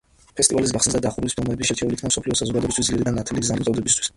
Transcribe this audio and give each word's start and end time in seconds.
ფესტივალის 0.37 0.71
გახსნის 0.77 0.95
და 0.95 1.01
დახურვის 1.05 1.35
ფილმები 1.39 1.67
შერჩეული 1.71 1.99
იქნა 1.99 2.11
მსოფლიო 2.13 2.39
საზოგადოებისთვის 2.41 2.89
ძლიერი 2.91 3.07
და 3.11 3.15
ნათელი 3.19 3.45
გზავნილის 3.45 3.65
მიწოდებისთვის. 3.69 4.07